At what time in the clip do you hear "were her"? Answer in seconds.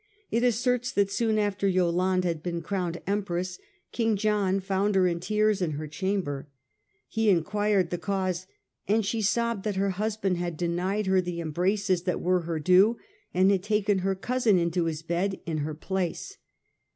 12.19-12.57